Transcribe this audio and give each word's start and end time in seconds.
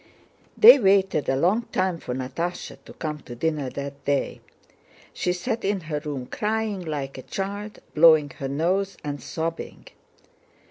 They 0.57 0.79
waited 0.79 1.29
a 1.29 1.35
long 1.35 1.67
time 1.71 1.99
for 1.99 2.15
Natásha 2.15 2.83
to 2.85 2.93
come 2.93 3.19
to 3.19 3.35
dinner 3.35 3.69
that 3.69 4.03
day. 4.03 4.41
She 5.13 5.31
sat 5.31 5.63
in 5.63 5.81
her 5.81 5.99
room 5.99 6.25
crying 6.25 6.83
like 6.83 7.19
a 7.19 7.21
child, 7.21 7.77
blowing 7.93 8.31
her 8.39 8.47
nose 8.47 8.97
and 9.03 9.21
sobbing. 9.21 9.85